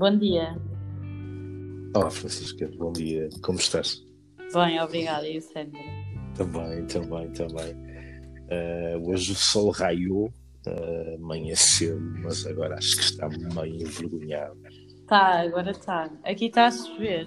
[0.00, 0.56] Bom dia.
[1.94, 3.28] Olá, Francisca, bom dia.
[3.42, 4.02] Como estás?
[4.54, 5.28] Bem, obrigada.
[5.28, 5.78] E o Sandra?
[6.34, 7.74] Também, também, também.
[8.48, 10.32] Uh, hoje o sol raiou,
[10.66, 14.58] uh, amanheceu, mas agora acho que está meio envergonhado.
[15.06, 16.10] Tá, agora está.
[16.24, 17.26] Aqui está a chover.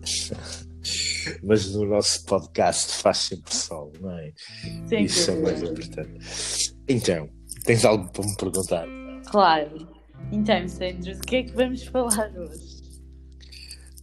[1.44, 4.32] mas no nosso podcast faz sempre sol, não é?
[4.86, 6.74] Sim, Isso é mais importante.
[6.88, 7.28] Então,
[7.66, 8.86] tens algo para me perguntar?
[9.30, 9.95] Claro.
[10.32, 12.76] Então, Sandra, o que é que vamos falar hoje?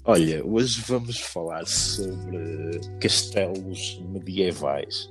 [0.05, 5.09] Olha, hoje vamos falar sobre castelos medievais.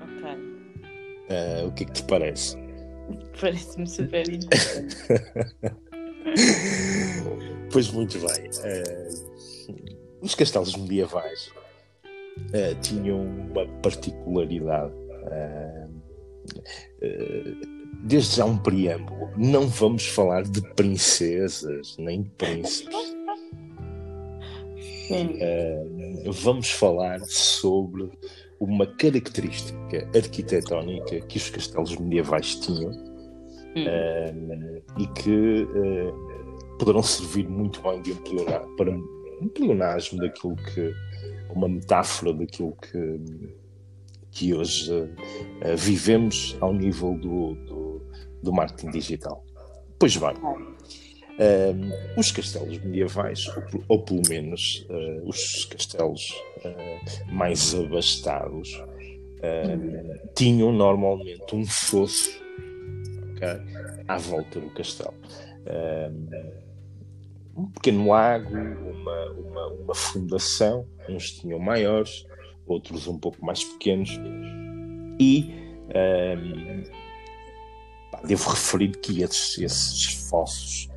[0.00, 0.30] Ok.
[0.30, 2.56] Uh, o que é que te parece?
[3.40, 4.96] Parece-me super interessante.
[7.72, 8.50] pois muito bem.
[8.50, 11.50] Uh, os castelos medievais
[12.04, 14.94] uh, tinham uma particularidade.
[18.04, 23.14] Desde já um preâmbulo, não vamos falar de princesas nem de príncipes.
[25.10, 28.10] Uh, vamos falar sobre
[28.60, 37.82] uma característica arquitetónica que os castelos medievais tinham uh, e que uh, poderão servir muito
[37.82, 38.14] bem de
[38.76, 40.92] para um pleonasmo daquilo que
[41.50, 43.20] uma metáfora daquilo que,
[44.30, 44.90] que hoje
[45.76, 47.73] vivemos ao nível do, do,
[48.44, 49.44] do marketing digital.
[49.98, 50.34] Pois bem,
[51.34, 58.80] Uh, os castelos medievais, ou, ou pelo menos uh, os castelos uh, mais abastados,
[60.34, 62.30] tinham normalmente um fosso
[63.32, 63.60] okay,
[64.08, 65.12] à volta do castelo.
[67.54, 72.24] um pequeno lago, uma, uma, uma, fundação, uns tinham maiores,
[72.66, 74.08] outros um pouco mais pequenos,
[75.20, 75.52] e
[75.90, 77.03] pá,
[78.26, 80.88] devo referir que esses, esses fossos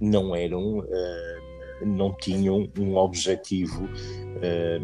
[0.00, 4.78] não eram, uh, não tinham um objetivo uh,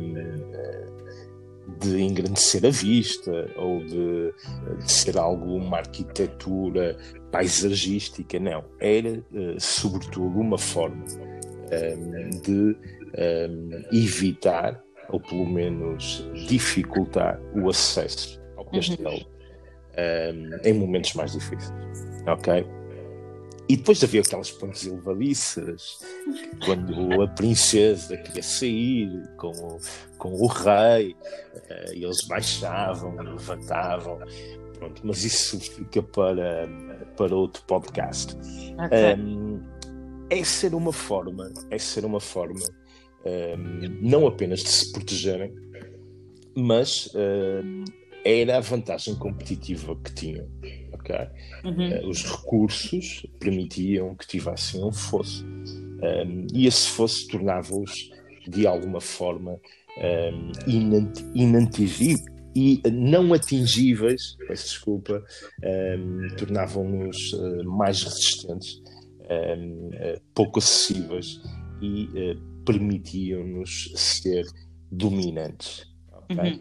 [1.80, 4.32] de engrandecer a vista ou de,
[4.78, 6.96] de, ser algo, uma arquitetura
[7.30, 8.64] paisagística, não.
[8.80, 11.04] Era, uh, sobretudo, uma forma
[12.44, 12.76] de
[13.92, 18.70] evitar, ou pelo menos dificultar, o acesso ao uhum.
[18.72, 19.33] castelo
[19.96, 20.58] uhum.
[20.64, 21.72] em momentos mais difíceis.
[22.26, 22.66] Ok?
[23.66, 25.98] E depois havia aquelas pontes elevadiças,
[26.66, 29.78] quando a princesa queria sair com o,
[30.18, 34.18] com o rei, uh, eles baixavam, levantavam,
[34.78, 36.68] pronto, mas isso fica para,
[37.16, 38.36] para outro podcast.
[38.36, 39.14] Okay.
[39.18, 39.62] Um,
[40.28, 42.60] é ser uma forma, é ser uma forma
[43.24, 45.54] um, não apenas de se protegerem,
[46.54, 47.84] mas um,
[48.24, 50.48] era a vantagem competitiva que tinham.
[50.94, 51.28] Okay?
[51.64, 51.90] Uhum.
[51.90, 55.44] Uh, os recursos permitiam que tivessem um fosso.
[55.44, 58.10] Um, e esse fosso tornava-os,
[58.48, 59.60] de alguma forma,
[59.98, 65.24] um, inant inatingíveis e não atingíveis, peço desculpa,
[65.98, 68.80] um, tornavam-nos uh, mais resistentes,
[69.28, 71.40] um, uh, pouco acessíveis
[71.82, 74.44] e uh, permitiam-nos ser
[74.90, 75.93] dominantes.
[76.30, 76.60] Uhum.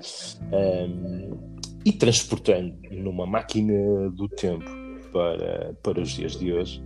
[0.51, 1.53] Um,
[1.85, 4.66] e transportando numa máquina do tempo
[5.12, 6.84] para, para os dias de hoje,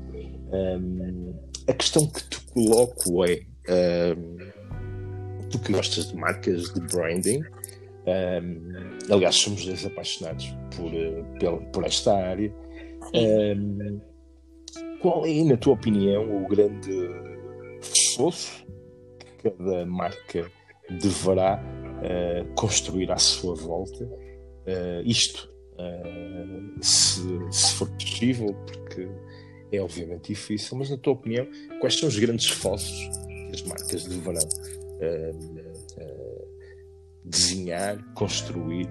[0.51, 1.33] um,
[1.67, 3.41] a questão que te coloco é:
[4.15, 4.37] um,
[5.49, 10.91] tu que gostas de marcas de branding, um, aliás, somos dois apaixonados por,
[11.39, 12.53] por, por esta área.
[15.01, 16.91] qual é, na tua opinião, o grande
[17.81, 18.65] esforço
[19.19, 20.49] que cada marca
[20.89, 21.61] deverá
[21.97, 24.07] uh, construir à sua volta?
[24.67, 27.21] uh, isto, uh, se,
[27.51, 29.07] se, for possível, porque
[29.71, 31.47] é obviamente difícil, mas na tua opinião,
[31.79, 32.97] quais são os grandes esforços
[33.49, 34.47] que as marcas deverão
[37.23, 38.87] desenhar, construir,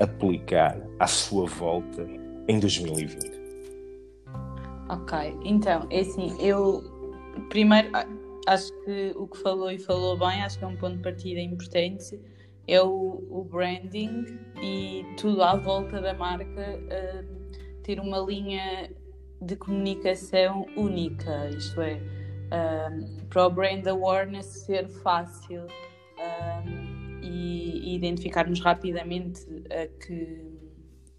[0.00, 2.06] aplicar à sua volta
[2.48, 3.42] em 2020?
[4.88, 6.82] Ok, então, é assim, eu
[7.48, 7.88] primeiro
[8.46, 11.40] acho que o que falou e falou bem, acho que é um ponto de partida
[11.40, 12.20] importante
[12.66, 18.90] é o, o branding e tudo à volta da marca uh, ter uma linha
[19.40, 27.94] de comunicação única, isto é, uh, para o brand awareness ser fácil uh, e, e,
[27.96, 29.44] identificarmos rapidamente
[30.06, 30.44] que,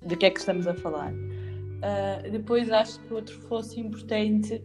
[0.02, 1.14] de que é que estamos a falar.
[2.32, 4.62] depois acho que outro fosse importante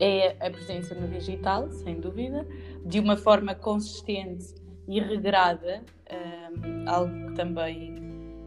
[0.00, 2.46] é a presença no digital, sem dúvida,
[2.84, 4.54] de uma forma consistente
[4.88, 7.94] e regrada, um, algo que também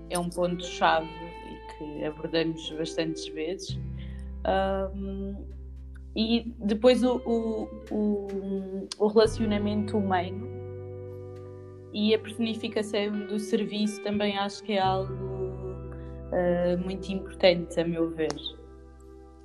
[0.10, 3.80] é um ponto-chave e que abordamos bastantes vezes.
[4.94, 5.36] Um,
[6.14, 10.46] E depois o, o, o, o relacionamento humano
[11.94, 18.10] e a personificação do serviço também acho que é algo uh, muito importante, a meu
[18.10, 18.36] ver.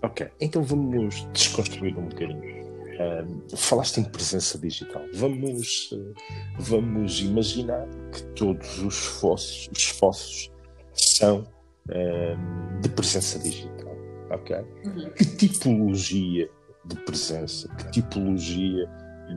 [0.03, 2.56] Ok, então vamos desconstruir um bocadinho.
[2.97, 5.03] Uh, falaste em presença digital.
[5.15, 6.15] Vamos, uh,
[6.59, 10.51] vamos imaginar que todos os esforços, os esforços
[10.95, 13.95] são uh, de presença digital.
[14.31, 14.57] Ok?
[14.57, 15.11] Uhum.
[15.11, 16.51] Que tipologia
[16.87, 18.89] de presença, que tipologia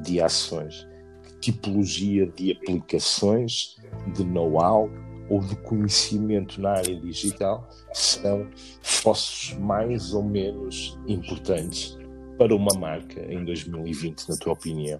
[0.03, 0.87] de ações,
[1.23, 3.75] que tipologia de aplicações,
[4.13, 4.89] de know-how
[5.29, 8.49] ou de conhecimento na área digital são
[8.81, 11.98] esforços mais ou menos importantes
[12.39, 14.97] para uma marca em 2020, na tua opinião?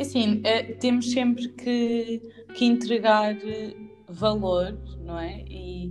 [0.00, 2.22] Assim, é, temos sempre que,
[2.54, 3.36] que entregar
[4.08, 5.44] valor, não é?
[5.46, 5.88] E,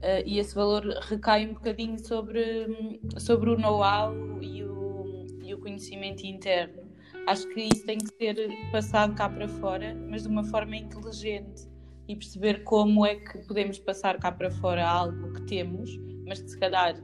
[0.00, 5.58] uh, e esse valor recai um bocadinho sobre, sobre o know-how e o, e o
[5.58, 6.82] conhecimento interno.
[7.26, 11.68] Acho que isso tem que ser passado cá para fora, mas de uma forma inteligente
[12.08, 15.90] e perceber como é que podemos passar cá para fora algo que temos,
[16.26, 16.96] mas que se calhar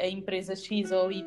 [0.00, 1.24] a empresa X ou Y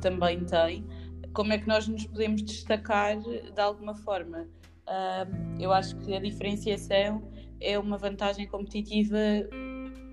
[0.00, 0.84] também tem,
[1.32, 4.46] como é que nós nos podemos destacar de alguma forma?
[4.86, 7.22] Uh, eu acho que a diferenciação
[7.60, 9.18] é uma vantagem competitiva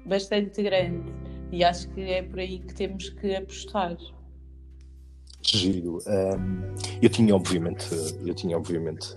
[0.05, 1.11] bastante grande
[1.51, 3.97] e acho que é por aí que temos que apostar.
[5.43, 5.97] Giro.
[6.07, 7.85] Um, eu tinha obviamente,
[8.25, 9.13] eu tinha obviamente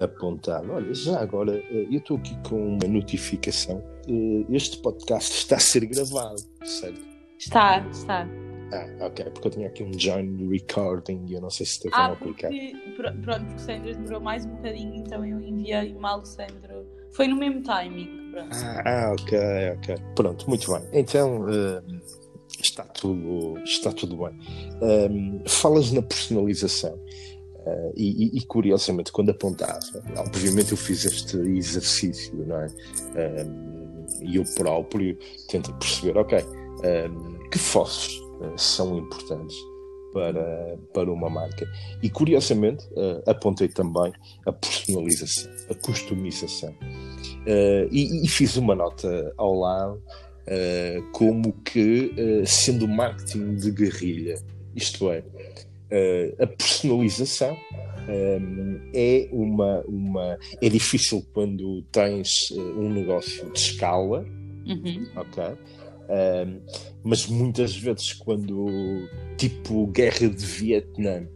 [0.00, 0.70] apontado.
[0.72, 3.82] Olha, já agora eh, eu estou aqui com uma notificação.
[4.08, 7.11] Eh, este podcast está a ser gravado, certo?
[7.44, 8.28] Está, está.
[8.72, 11.94] Ah, ok, porque eu tinha aqui um join recording e eu não sei se teve
[11.94, 16.24] ah, porque, pronto, porque o Sandro demorou mais um bocadinho, então eu enviei mal o
[16.24, 16.86] Sandro.
[17.10, 18.30] Foi no mesmo timing.
[18.30, 18.48] Pronto.
[18.52, 19.38] Ah, ah, ok,
[19.76, 19.94] ok.
[20.14, 20.82] Pronto, muito bem.
[20.92, 22.00] Então uh,
[22.60, 24.38] está, tudo, está tudo bem.
[24.80, 26.94] Um, ehm, falas na personalização.
[26.94, 29.78] Uh, e, e, curiosamente, quando apontava,
[30.16, 32.66] obviamente eu fiz este exercício, não é?
[32.66, 33.92] Um, ehm,
[34.22, 35.16] e eu próprio
[35.48, 36.44] tentei perceber, ok,
[36.82, 39.56] um, que fossos uh, são importantes
[40.12, 41.66] para, para uma marca.
[42.02, 44.12] E curiosamente uh, apontei também
[44.46, 46.70] a personalização, a customização.
[46.70, 50.02] Uh, e, e, fiz uma nota ao lado
[51.12, 52.12] como que
[52.44, 54.34] sendo marketing de guerrilha,
[54.74, 55.22] isto é,
[56.40, 57.56] a personalização
[58.08, 64.26] um, é uma, uma é difícil quando tens um negócio de escala,
[64.66, 65.06] uhum.
[65.14, 65.56] ok?
[67.02, 68.66] Mas muitas vezes quando
[69.36, 71.26] tipo guerra de Vietnã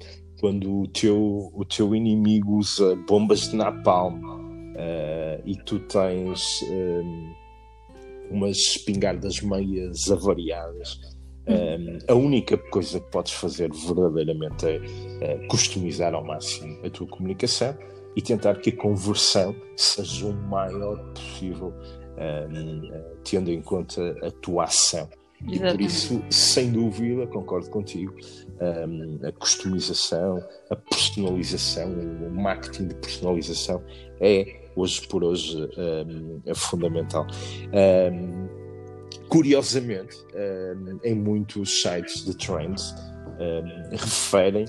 [0.40, 7.32] quando o teu, o teu inimigo usa bombas de napalm uh, e tu tens um,
[8.30, 11.00] umas espingardas meias avariadas
[11.48, 17.06] um, a única coisa que podes fazer verdadeiramente é uh, customizar ao máximo a tua
[17.06, 17.76] comunicação
[18.16, 21.72] e tentar que a conversão seja o maior possível
[22.50, 22.90] um,
[23.22, 25.08] tendo em conta a tua ação.
[25.46, 28.14] E por isso, sem dúvida, concordo contigo,
[28.88, 33.82] um, a customização, a personalização, o marketing de personalização
[34.18, 37.26] é, hoje por hoje, um, é fundamental.
[37.70, 38.48] Um,
[39.28, 40.16] curiosamente,
[41.04, 42.94] em muitos sites de trends,
[43.90, 44.64] referem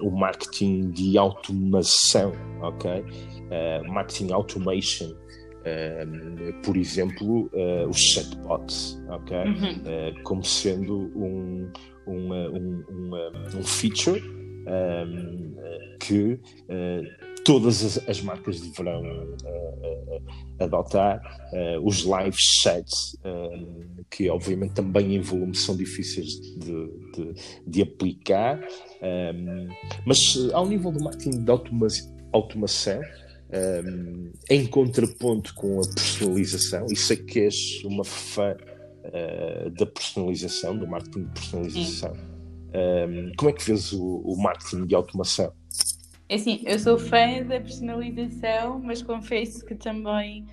[0.00, 3.00] o marketing de automação, ok?
[3.00, 5.14] Uh, marketing automation
[6.62, 9.36] por exemplo, uh, os chatbots, ok?
[9.36, 9.72] Uhum.
[9.72, 11.70] Uh, como sendo um,
[12.06, 13.14] um, um,
[13.56, 14.22] um feature
[16.00, 16.38] que
[17.44, 19.02] todas as, as, marcas deverão
[20.58, 21.20] adotar.
[21.82, 23.16] os live chats,
[24.10, 27.34] que obviamente também em volume são difíceis de, de,
[27.66, 28.60] de aplicar,
[30.06, 31.86] mas ao nível do marketing de automa
[32.32, 33.00] automação,
[33.54, 40.76] um, em contraponto com a personalização, e sei que és uma fã uh, da personalização,
[40.76, 42.12] do marketing de personalização.
[42.74, 45.52] Um, como é que vês o, o, marketing de automação?
[46.28, 50.46] É assim, eu sou fã da personalização, mas confesso que também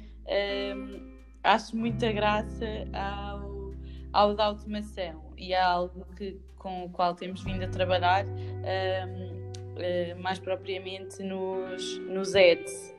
[0.75, 1.12] um,
[1.44, 3.72] acho muita graça ao,
[4.12, 8.25] ao da automação e é algo que, com o qual temos vindo a trabalhar.
[8.25, 9.42] Um,
[9.78, 12.96] eh, mais propriamente nos, nos ads.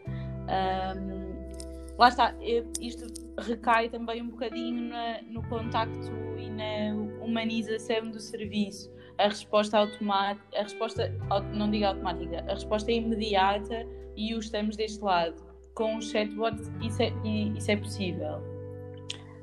[0.49, 2.35] Um, lá está,
[2.81, 3.07] isto
[3.39, 8.91] recai também um bocadinho na, no contacto e na humanização do serviço.
[9.19, 11.15] A resposta automática, a resposta,
[11.53, 15.37] não digo automática, a resposta é imediata e o estamos deste lado.
[15.75, 17.13] Com o chatbot isso é,
[17.57, 18.43] isso é possível.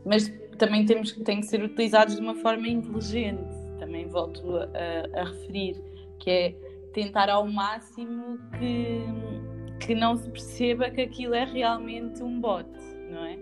[0.06, 5.24] Mas também temos, tem que ser utilizados de uma forma inteligente também volto a, a
[5.24, 5.82] referir,
[6.20, 6.56] que é
[6.94, 12.70] tentar ao máximo que, que não se perceba que aquilo é realmente um bot,
[13.10, 13.40] não é?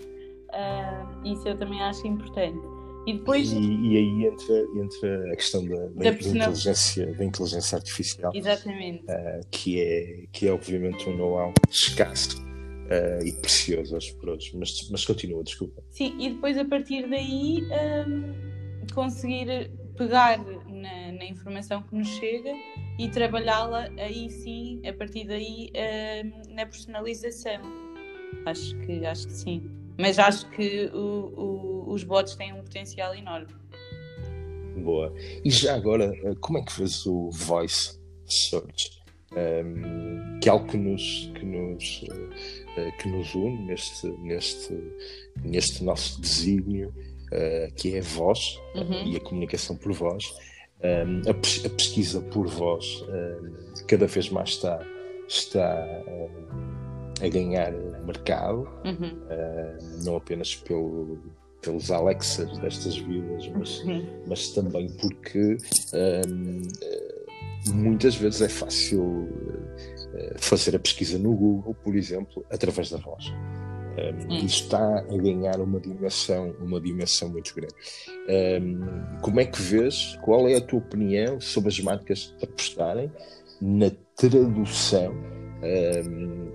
[0.47, 2.65] Uh, isso eu também acho importante.
[3.07, 3.53] E, depois...
[3.53, 8.31] e, e aí entra, entra a questão da, da, da, inteligência, da inteligência artificial.
[8.35, 9.05] Exatamente.
[9.05, 14.51] Uh, que, é, que é obviamente um know-how escasso uh, e precioso aos hoje.
[14.57, 15.81] Mas, mas continua, desculpa.
[15.89, 17.63] Sim, e depois a partir daí
[18.07, 22.51] um, conseguir pegar na, na, informação que nos chega
[22.99, 25.71] e trabalhá-la aí sim, a partir daí
[26.25, 27.61] um, na personalização.
[28.45, 29.76] Acho que, acho que sim.
[29.97, 33.47] Mas acho que o, o, os bots têm um potencial enorme.
[34.83, 35.13] Boa.
[35.43, 38.97] E já agora, eh, como é que fez o voice search?
[39.31, 44.77] Um, que é algo que nos, que nos, uh, que nos une neste, neste,
[45.43, 49.11] neste nosso desígnio, uh, que é a voz uhum.
[49.11, 50.23] e a comunicação por voz.
[50.81, 53.03] Um, a, a, pesquisa por voz
[53.87, 54.79] cada vez mais está,
[55.27, 56.03] está
[57.21, 57.71] a ganhar
[58.05, 59.17] mercado, uhum.
[59.25, 61.19] uh, não apenas pelo,
[61.61, 64.05] pelos Alexas destas vilas, mas, uhum.
[64.27, 65.57] mas também porque
[65.93, 67.25] um, eh,
[67.73, 73.25] muitas vezes é fácil uh, fazer a pesquisa no Google, por exemplo, através da voz.
[73.97, 74.45] Um, hum.
[74.45, 77.73] Isso está a ganhar uma dimensão, uma dimensão muito grande.
[78.61, 80.17] Um, como é que vês?
[80.21, 83.11] Qual é a tua opinião sobre as marcas apostarem
[83.59, 85.15] na tradução
[85.63, 86.46] um,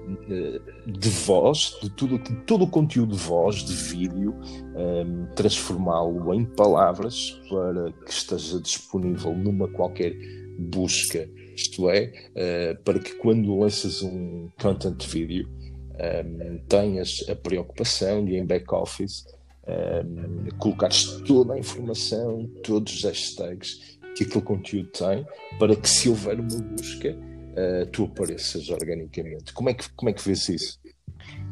[0.86, 4.34] de voz, de tudo, de todo o conteúdo de voz, de vídeo,
[4.74, 10.14] um, transformá-lo em palavras para que esteja disponível numa qualquer
[10.58, 11.28] busca.
[11.54, 15.48] Isto é, uh, para que quando lanças um content vídeo
[15.92, 19.24] um, tenhas a preocupação de em back-office
[19.66, 25.26] um, colocares toda a informação, todos os hashtags que aquele conteúdo tem,
[25.58, 27.16] para que se houver uma busca
[27.52, 29.52] uh, tu apareças organicamente.
[29.52, 30.80] Como é que, como é que vês isso?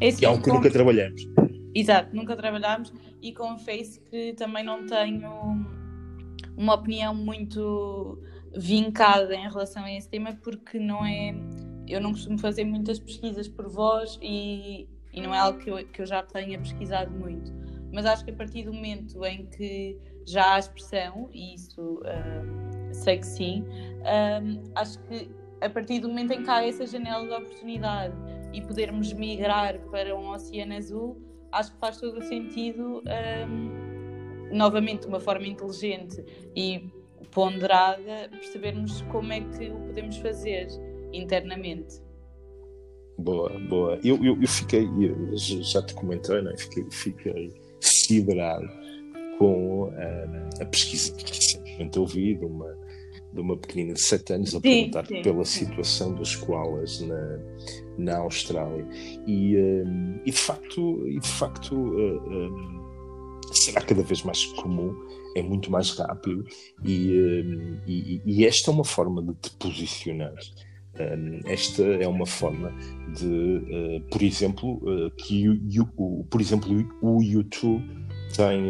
[0.00, 0.56] É, assim, é algo que com...
[0.56, 1.22] nunca trabalhamos.
[1.74, 2.92] Exato, nunca trabalhámos
[3.22, 5.30] e confesso que também não tenho
[6.56, 8.20] uma opinião muito
[8.56, 11.34] vincada em relação a esse tema porque não é.
[11.86, 15.84] Eu não costumo fazer muitas pesquisas por voz e, e não é algo que eu,
[15.88, 17.52] que eu já tenha pesquisado muito.
[17.92, 22.94] Mas acho que a partir do momento em que já há expressão, e isso uh,
[22.94, 25.28] sei que sim, uh, acho que
[25.60, 28.14] a partir do momento em que há essa janela de oportunidade
[28.52, 31.20] e podermos migrar para um oceano azul,
[31.52, 33.02] acho que faz todo o sentido,
[33.48, 36.24] um, novamente, de uma forma inteligente
[36.56, 36.88] e
[37.30, 40.66] ponderada, percebermos como é que o podemos fazer
[41.12, 42.00] internamente.
[43.18, 44.00] Boa, boa.
[44.02, 46.54] Eu, eu, eu fiquei, eu já te comentei, né?
[46.56, 48.66] fiquei, fiquei siderado
[49.38, 52.76] com uh, a pesquisa que recentemente ouvi de uma
[53.32, 55.66] de uma pequenina de 7 anos a perguntar sim, pela sim.
[55.66, 57.38] situação dos koalas na,
[57.98, 58.86] na Austrália.
[59.26, 62.80] E, um, e de facto, e de facto uh, um,
[63.52, 64.94] será cada vez mais comum,
[65.36, 66.44] é muito mais rápido,
[66.84, 67.12] e,
[67.44, 70.34] um, e, e, esta é uma forma de te posicionar.
[70.98, 72.74] Hum, esta é uma forma
[73.16, 75.58] de, uh, por exemplo, uh, que o,
[75.96, 76.68] o, por exemplo,
[77.00, 77.88] o YouTube
[78.36, 78.64] tem,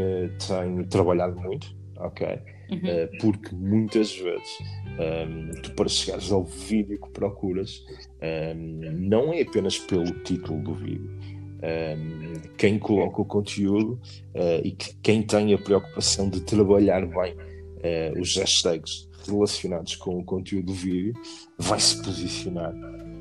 [0.46, 2.38] tem trabalhado muito, ok?
[2.70, 2.78] Uhum.
[2.78, 4.58] uh, porque muitas vezes
[4.98, 10.10] um, ehm, tu para chegares ao vídeo que procuras um, ehm, não é apenas pelo
[10.22, 11.10] título do vídeo.
[11.10, 14.00] Um, ehm, quem coloca o conteúdo
[14.34, 20.18] uh, e que, quem tem a preocupação de trabalhar bem uh, os hashtags relacionados com
[20.18, 21.12] o conteúdo do vídeo
[21.58, 22.74] vai se posicionar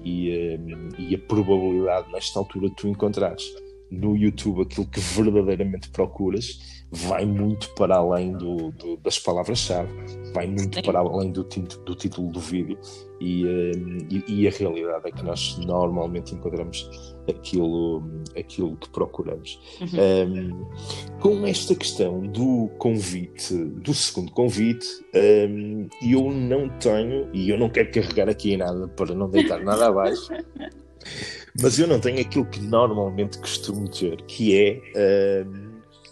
[0.05, 0.57] e,
[0.97, 3.43] e a probabilidade nesta altura de tu encontrares
[3.91, 9.91] no YouTube aquilo que verdadeiramente procuras vai muito para além do, do das palavras-chave,
[10.33, 12.77] vai muito para além do, do título do vídeo
[13.21, 16.89] e, hum, e, e, a realidade é que nós normalmente encontramos
[17.29, 18.01] aquilo,
[18.37, 19.59] aquilo que procuramos.
[19.81, 20.49] Uhum.
[20.51, 27.57] Um, com esta questão do convite, do segundo convite, um, eu não tenho, e eu
[27.57, 30.29] não quero carregar aqui nada para não deitar nada abaixo.
[31.61, 35.43] Mas eu não tenho aquilo que normalmente costumo ter, que é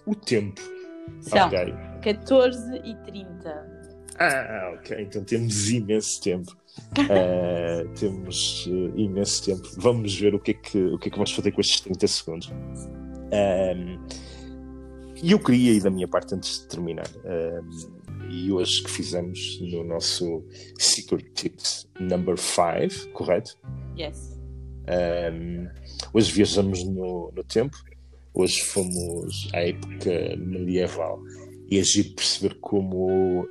[0.05, 0.61] o tempo.
[1.21, 1.73] São okay.
[2.01, 3.77] 14 e 30.
[4.19, 4.97] Ah, ok.
[4.99, 6.55] Então temos imenso tempo.
[6.97, 9.67] Uh, temos uh, imenso tempo.
[9.77, 12.07] Vamos ver o que, é que, o que é que vamos fazer com estes 30
[12.07, 12.53] segundos.
[15.21, 17.07] E eu queria, e da minha parte, antes de terminar,
[18.29, 20.43] e hoje que fizemos no nosso
[20.77, 23.57] Secret Tips number 5, correto?
[23.97, 24.36] Yes.
[24.89, 25.67] Um,
[26.13, 27.77] hoje viajamos no, no tempo
[28.39, 31.19] Hoje fomos à época medieval
[31.71, 33.47] e agir é perceber como um,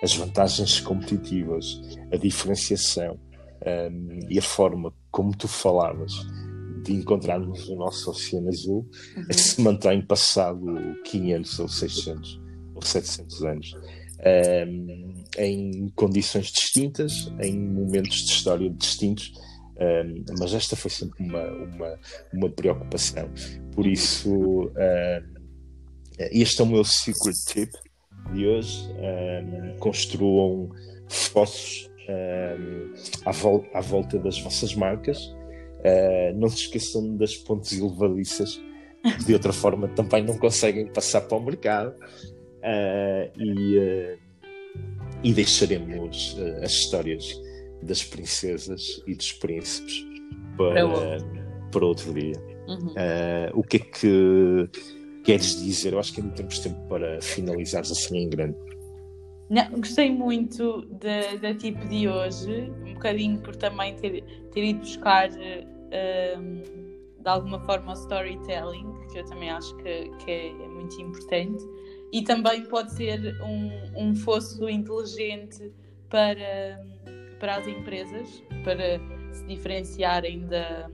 [0.00, 1.80] as vantagens competitivas,
[2.12, 3.18] a diferenciação
[3.66, 6.12] um, e a forma como tu falavas
[6.84, 9.32] de encontrarmos o nosso Oceano Azul uhum.
[9.32, 10.64] se mantém passado
[11.06, 12.40] 500 ou 600
[12.76, 13.74] ou 700 anos.
[14.68, 19.32] Um, em condições distintas, em momentos de história distintos,
[19.80, 21.98] um, mas esta foi sempre uma, uma,
[22.32, 23.30] uma preocupação.
[23.74, 25.40] Por isso, uh,
[26.18, 27.72] este é o meu secret tip
[28.34, 28.86] de hoje.
[28.92, 30.70] Um, construam
[32.08, 32.92] um,
[33.24, 35.18] à, vol à, volta das vossas marcas.
[35.18, 38.60] Uh, não se esqueçam das pontes elevadiças,
[39.24, 41.94] de outra forma também não conseguem passar para o mercado.
[42.58, 44.18] Uh, e, uh,
[45.22, 47.40] e deixaremos as histórias
[47.82, 50.04] das princesas e dos príncipes
[50.56, 50.86] para,
[51.70, 52.50] para outro dia.
[52.68, 52.94] Uhum.
[53.54, 54.70] o que é que
[55.24, 55.92] queres dizer?
[55.92, 58.56] Eu acho que ainda temos tempo para finalizares assim em grande.
[59.50, 64.22] Não, gostei muito da, da tipo de hoje, um bocadinho por também ter,
[64.52, 65.28] ter ido buscar
[66.38, 66.62] um,
[67.20, 71.64] de alguma forma o storytelling, que eu também acho que, que é, é muito importante,
[72.12, 75.72] e também pode ser um, um fosso inteligente
[76.08, 76.80] para,
[77.40, 79.00] para as empresas, para
[79.32, 80.88] se diferenciarem da,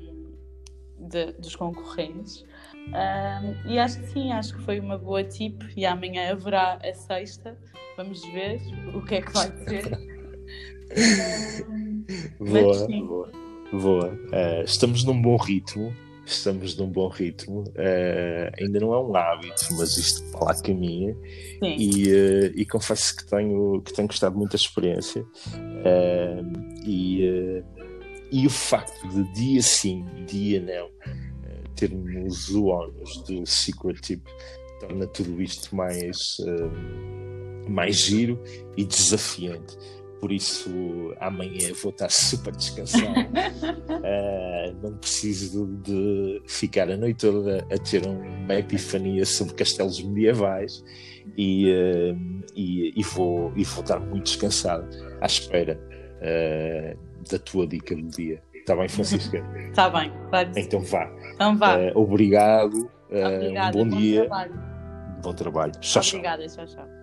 [0.99, 2.47] de, dos concorrentes.
[2.87, 5.63] Um, e acho que sim, acho que foi uma boa tip.
[5.77, 7.59] E amanhã haverá a sexta.
[7.97, 8.63] Vamos ver
[8.95, 9.91] o que é que vai ser.
[12.39, 13.33] boa, boa,
[13.73, 14.09] boa.
[14.09, 15.93] Uh, estamos num bom ritmo.
[16.27, 17.61] Estamos num bom ritmo.
[17.61, 21.17] Uh, ainda não é um hábito, mas isto para lá caminha.
[21.63, 25.25] E, uh, e confesso que tenho, que tenho gostado muito da experiência.
[26.85, 27.63] e,
[28.33, 30.91] e o facto de dia sim, dia não
[31.77, 34.27] termos o ónus do Secret Tip
[34.81, 38.43] torna tudo isto mais, uh, mais giro
[38.77, 39.77] e desafiante.
[40.21, 43.05] Por isso, amanhã vou estar super descansado.
[43.05, 50.83] uh, não preciso de ficar a noite toda a ter uma epifania sobre castelos medievais
[51.37, 54.89] e, uh, e, e, vou, e vou estar muito descansado
[55.21, 55.81] à espera
[57.31, 58.43] da tua dica do dia.
[58.67, 59.45] Está bem, Francisca?
[59.69, 60.51] Está bem, claro.
[60.57, 61.09] Então vá.
[61.35, 61.77] Então vá.
[61.77, 62.91] Uh, obrigado.
[63.09, 64.27] Uh, um bom, bom dia.
[64.27, 64.55] Trabalho.
[65.23, 65.73] Bom trabalho.
[65.81, 66.96] Tchau, Obrigada, tchau, tchau.